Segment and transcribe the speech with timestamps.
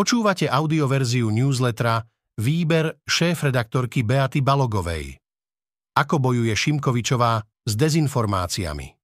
[0.00, 2.00] Počúvate audioverziu newslettera
[2.40, 5.20] Výber šéf-redaktorky Beaty Balogovej.
[5.92, 8.96] Ako bojuje Šimkovičová s dezinformáciami.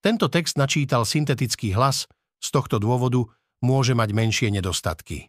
[0.00, 2.08] Tento text načítal syntetický hlas,
[2.40, 3.28] z tohto dôvodu
[3.60, 5.28] môže mať menšie nedostatky.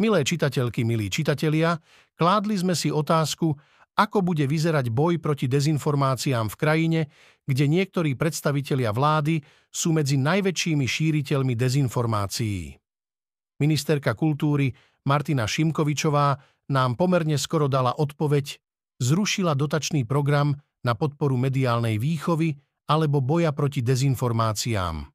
[0.00, 1.76] Milé čitateľky, milí čitatelia,
[2.16, 3.52] kládli sme si otázku,
[3.98, 7.00] ako bude vyzerať boj proti dezinformáciám v krajine,
[7.42, 9.42] kde niektorí predstavitelia vlády
[9.74, 12.78] sú medzi najväčšími šíriteľmi dezinformácií.
[13.58, 14.70] Ministerka kultúry
[15.02, 16.38] Martina Šimkovičová
[16.70, 18.62] nám pomerne skoro dala odpoveď,
[19.02, 20.54] zrušila dotačný program
[20.86, 22.54] na podporu mediálnej výchovy
[22.86, 25.10] alebo boja proti dezinformáciám.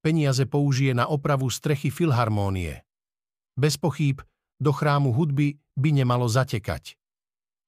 [0.00, 2.80] Peniaze použije na opravu strechy filharmónie.
[3.58, 4.24] Bez pochýb,
[4.56, 6.96] do chrámu hudby by nemalo zatekať.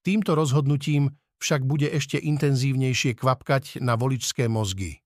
[0.02, 5.02] Týmto rozhodnutím však bude ešte intenzívnejšie kvapkať na voličské mozgy.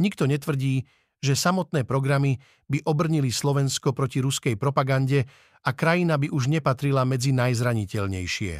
[0.00, 0.84] Nikto netvrdí,
[1.24, 2.36] že samotné programy
[2.68, 5.24] by obrnili Slovensko proti ruskej propagande
[5.64, 8.54] a krajina by už nepatrila medzi najzraniteľnejšie.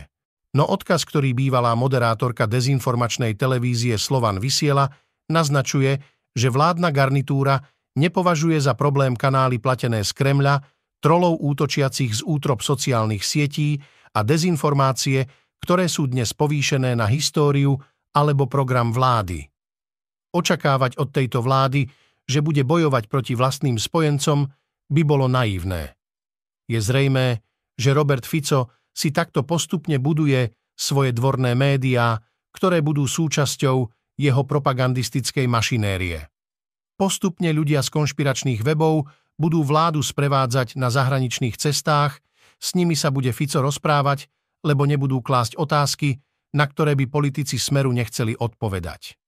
[0.55, 4.89] No odkaz, ktorý bývalá moderátorka dezinformačnej televízie Slovan vysiela,
[5.29, 6.01] naznačuje,
[6.33, 7.61] že vládna garnitúra
[7.99, 10.63] nepovažuje za problém kanály platené z Kremľa,
[11.05, 13.83] trolov útočiacich z útrop sociálnych sietí
[14.15, 15.27] a dezinformácie,
[15.65, 17.81] ktoré sú dnes povýšené na históriu
[18.13, 19.49] alebo program vlády.
[20.37, 21.89] Očakávať od tejto vlády,
[22.29, 24.53] že bude bojovať proti vlastným spojencom,
[24.93, 25.97] by bolo naivné.
[26.69, 27.41] Je zrejmé,
[27.81, 32.21] že Robert Fico si takto postupne buduje svoje dvorné médiá,
[32.53, 33.77] ktoré budú súčasťou
[34.21, 36.29] jeho propagandistickej mašinérie.
[36.95, 39.09] Postupne ľudia z konšpiračných webov
[39.41, 42.21] budú vládu sprevádzať na zahraničných cestách,
[42.61, 44.31] s nimi sa bude Fico rozprávať
[44.65, 46.19] lebo nebudú klásť otázky,
[46.57, 49.21] na ktoré by politici Smeru nechceli odpovedať.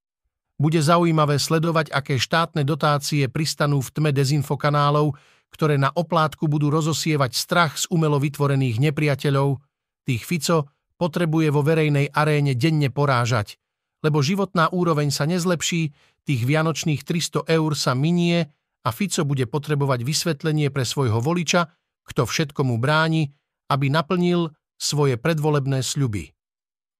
[0.57, 5.13] Bude zaujímavé sledovať, aké štátne dotácie pristanú v tme dezinfokanálov,
[5.53, 9.61] ktoré na oplátku budú rozosievať strach z umelo vytvorených nepriateľov.
[10.09, 13.61] Tých Fico potrebuje vo verejnej aréne denne porážať,
[14.01, 15.93] lebo životná úroveň sa nezlepší,
[16.25, 18.49] tých vianočných 300 eur sa minie
[18.83, 21.69] a Fico bude potrebovať vysvetlenie pre svojho voliča,
[22.09, 23.29] kto všetko mu bráni,
[23.69, 26.33] aby naplnil svoje predvolebné sľuby.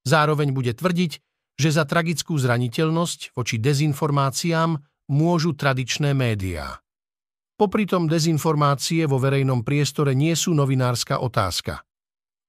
[0.07, 1.13] Zároveň bude tvrdiť,
[1.57, 4.77] že za tragickú zraniteľnosť voči dezinformáciám
[5.09, 6.81] môžu tradičné médiá.
[7.57, 11.81] Popritom dezinformácie vo verejnom priestore nie sú novinárska otázka.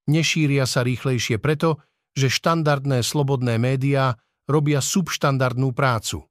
[0.08, 1.80] Nešíria sa rýchlejšie preto,
[2.12, 6.28] že štandardné slobodné médiá robia subštandardnú prácu.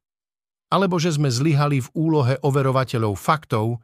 [0.69, 3.81] Alebo že sme zlyhali v úlohe overovateľov faktov,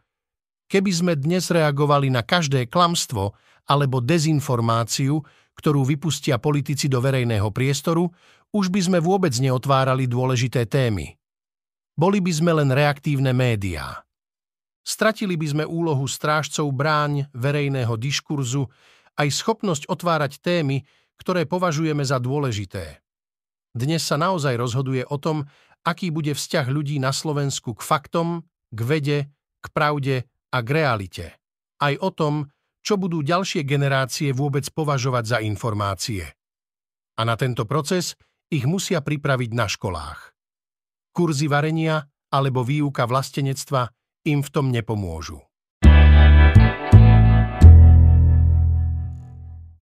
[0.73, 3.37] keby sme dnes reagovali na každé klamstvo
[3.69, 5.21] alebo dezinformáciu,
[5.53, 8.09] ktorú vypustia politici do verejného priestoru,
[8.49, 11.13] už by sme vôbec neotvárali dôležité témy.
[11.93, 14.01] Boli by sme len reaktívne médiá.
[14.81, 18.65] Stratili by sme úlohu strážcov bráň verejného diskurzu
[19.13, 20.81] aj schopnosť otvárať témy,
[21.21, 23.05] ktoré považujeme za dôležité.
[23.77, 25.45] Dnes sa naozaj rozhoduje o tom,
[25.85, 28.41] aký bude vzťah ľudí na Slovensku k faktom,
[28.73, 29.19] k vede,
[29.61, 31.25] k pravde a k realite.
[31.81, 32.45] Aj o tom,
[32.85, 36.29] čo budú ďalšie generácie vôbec považovať za informácie.
[37.17, 38.13] A na tento proces
[38.53, 40.19] ich musia pripraviť na školách.
[41.09, 43.89] Kurzy varenia alebo výuka vlastenectva
[44.29, 45.41] im v tom nepomôžu.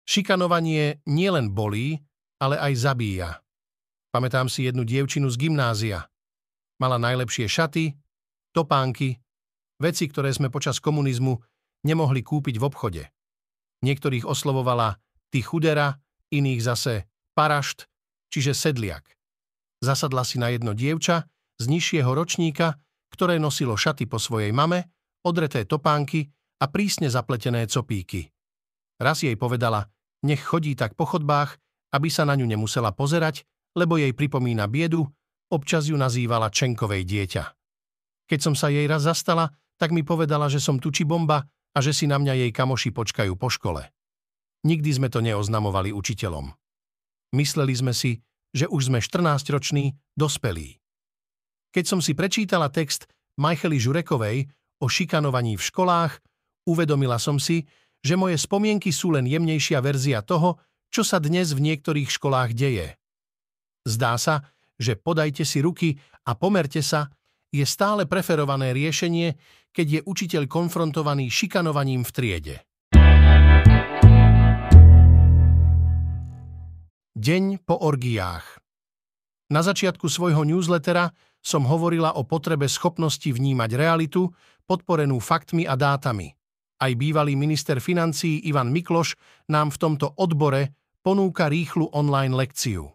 [0.09, 2.01] Šikanovanie nielen bolí,
[2.41, 3.45] ale aj zabíja.
[4.09, 6.09] Pamätám si jednu dievčinu z gymnázia.
[6.81, 7.93] Mala najlepšie šaty,
[8.57, 9.21] topánky,
[9.79, 11.39] veci, ktoré sme počas komunizmu
[11.87, 13.03] nemohli kúpiť v obchode.
[13.83, 14.99] Niektorých oslovovala
[15.31, 15.99] ty chudera,
[16.35, 17.87] iných zase parašt,
[18.29, 19.15] čiže sedliak.
[19.79, 22.83] Zasadla si na jedno dievča z nižšieho ročníka,
[23.15, 24.91] ktoré nosilo šaty po svojej mame,
[25.23, 26.27] odreté topánky
[26.59, 28.35] a prísne zapletené copíky.
[28.99, 29.87] Raz jej povedala,
[30.27, 31.55] nech chodí tak po chodbách,
[31.95, 33.47] aby sa na ňu nemusela pozerať,
[33.79, 35.07] lebo jej pripomína biedu,
[35.55, 37.45] občas ju nazývala Čenkovej dieťa.
[38.29, 41.95] Keď som sa jej raz zastala, tak mi povedala, že som tuči bomba a že
[41.95, 43.87] si na mňa jej kamoši počkajú po škole.
[44.67, 46.51] Nikdy sme to neoznamovali učiteľom.
[47.39, 48.19] Mysleli sme si,
[48.51, 50.83] že už sme 14-roční dospelí.
[51.71, 53.07] Keď som si prečítala text
[53.39, 54.51] Majchely Žurekovej
[54.83, 56.19] o šikanovaní v školách,
[56.67, 57.69] uvedomila som si,
[58.03, 60.59] že moje spomienky sú len jemnejšia verzia toho,
[60.89, 62.97] čo sa dnes v niektorých školách deje.
[63.85, 64.49] Zdá sa,
[64.81, 67.13] že podajte si ruky a pomerte sa
[67.49, 69.37] je stále preferované riešenie,
[69.73, 72.57] keď je učiteľ konfrontovaný šikanovaním v triede.
[77.19, 78.63] Deň po orgiách
[79.51, 81.11] Na začiatku svojho newslettera
[81.43, 84.31] som hovorila o potrebe schopnosti vnímať realitu,
[84.69, 86.31] podporenú faktmi a dátami.
[86.79, 89.19] Aj bývalý minister financií Ivan Mikloš
[89.51, 92.87] nám v tomto odbore ponúka rýchlu online lekciu.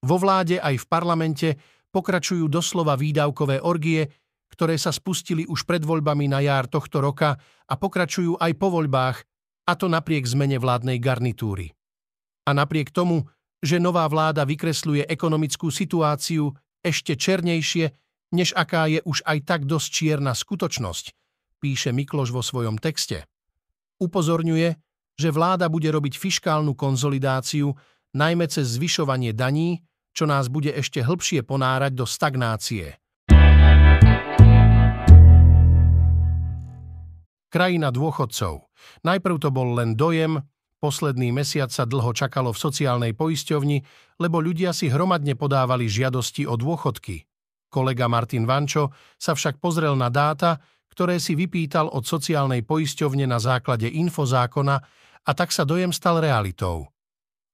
[0.00, 1.48] Vo vláde aj v parlamente
[1.90, 4.06] pokračujú doslova výdavkové orgie,
[4.50, 9.16] ktoré sa spustili už pred voľbami na jar tohto roka a pokračujú aj po voľbách,
[9.70, 11.70] a to napriek zmene vládnej garnitúry.
[12.42, 13.30] A napriek tomu,
[13.62, 16.50] že nová vláda vykresľuje ekonomickú situáciu
[16.82, 17.92] ešte černejšie,
[18.34, 21.14] než aká je už aj tak dosť čierna skutočnosť,
[21.62, 23.28] píše Mikloš vo svojom texte.
[24.00, 24.74] Upozorňuje,
[25.20, 27.76] že vláda bude robiť fiškálnu konzolidáciu
[28.16, 29.84] najmä cez zvyšovanie daní,
[30.16, 32.98] čo nás bude ešte hĺbšie ponárať do stagnácie.
[37.50, 38.70] Krajina dôchodcov.
[39.02, 40.38] Najprv to bol len dojem,
[40.80, 43.84] Posledný mesiac sa dlho čakalo v sociálnej poisťovni,
[44.16, 47.28] lebo ľudia si hromadne podávali žiadosti o dôchodky.
[47.68, 50.56] Kolega Martin Vančo sa však pozrel na dáta,
[50.88, 54.80] ktoré si vypýtal od sociálnej poisťovne na základe infozákona
[55.20, 56.88] a tak sa dojem stal realitou.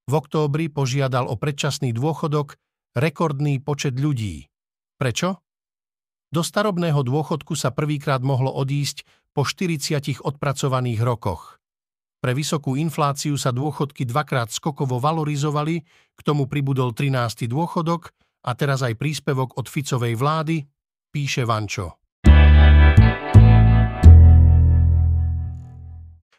[0.07, 2.55] V októbri požiadal o predčasný dôchodok
[2.95, 4.47] rekordný počet ľudí.
[4.95, 5.43] Prečo?
[6.31, 9.03] Do starobného dôchodku sa prvýkrát mohlo odísť
[9.35, 11.59] po 40 odpracovaných rokoch.
[12.17, 15.83] Pre vysokú infláciu sa dôchodky dvakrát skokovo valorizovali,
[16.17, 17.45] k tomu pribudol 13.
[17.45, 18.09] dôchodok
[18.47, 20.65] a teraz aj príspevok od Ficovej vlády,
[21.11, 22.06] píše Vančo.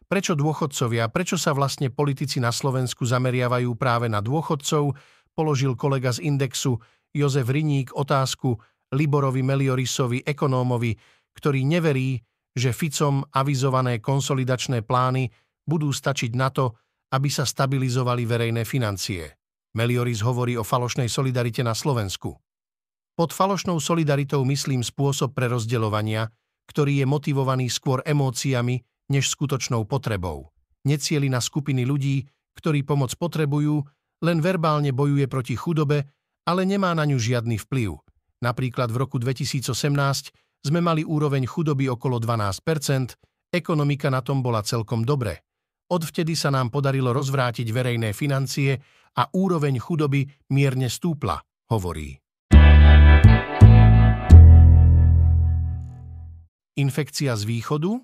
[0.09, 4.97] Prečo dôchodcovia, prečo sa vlastne politici na Slovensku zameriavajú práve na dôchodcov,
[5.37, 6.81] položil kolega z Indexu
[7.13, 8.57] Jozef Riník otázku
[8.97, 10.97] Liborovi Meliorisovi, ekonómovi,
[11.37, 12.25] ktorý neverí,
[12.57, 15.29] že Ficom avizované konsolidačné plány
[15.69, 16.73] budú stačiť na to,
[17.13, 19.29] aby sa stabilizovali verejné financie.
[19.77, 22.33] Melioris hovorí o falošnej solidarite na Slovensku.
[23.13, 26.33] Pod falošnou solidaritou myslím spôsob prerozdeľovania,
[26.65, 30.53] ktorý je motivovaný skôr emóciami než skutočnou potrebou.
[30.85, 32.25] Necieli na skupiny ľudí,
[32.57, 33.83] ktorí pomoc potrebujú,
[34.25, 36.05] len verbálne bojuje proti chudobe,
[36.49, 37.99] ale nemá na ňu žiadny vplyv.
[38.41, 39.75] Napríklad v roku 2018
[40.65, 43.19] sme mali úroveň chudoby okolo 12%
[43.53, 45.45] ekonomika na tom bola celkom dobre.
[45.89, 48.77] Odvtedy sa nám podarilo rozvrátiť verejné financie
[49.17, 51.41] a úroveň chudoby mierne stúpla,
[51.73, 52.13] hovorí.
[56.79, 57.99] Infekcia z východu?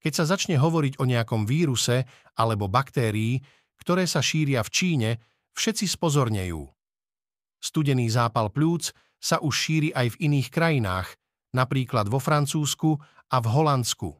[0.00, 2.04] Keď sa začne hovoriť o nejakom víruse
[2.36, 3.40] alebo baktérii,
[3.80, 5.10] ktoré sa šíria v Číne,
[5.56, 6.62] všetci spozornejú.
[7.60, 11.08] Studený zápal plúc sa už šíri aj v iných krajinách,
[11.56, 13.00] napríklad vo Francúzsku
[13.32, 14.10] a v Holandsku.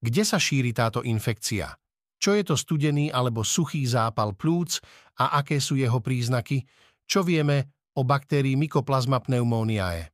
[0.00, 1.76] Kde sa šíri táto infekcia?
[2.16, 4.80] Čo je to studený alebo suchý zápal plúc
[5.20, 6.64] a aké sú jeho príznaky?
[7.04, 10.10] Čo vieme o baktérii Mycoplasma pneumoniae?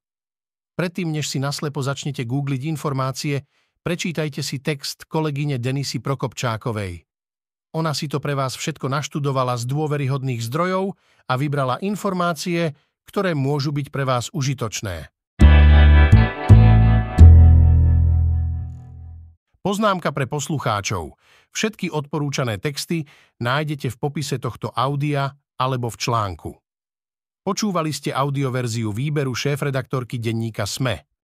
[0.75, 3.47] Predtým, než si naslepo začnete googliť informácie,
[3.83, 7.03] prečítajte si text kolegyne Denisy Prokopčákovej.
[7.75, 10.95] Ona si to pre vás všetko naštudovala z dôveryhodných zdrojov
[11.27, 12.73] a vybrala informácie,
[13.05, 15.11] ktoré môžu byť pre vás užitočné.
[19.63, 21.15] Poznámka pre poslucháčov.
[21.55, 23.07] Všetky odporúčané texty
[23.39, 26.51] nájdete v popise tohto audia alebo v článku.
[27.43, 31.12] Počúvali ste audioverziu výberu šéf-redaktorky denníka SME.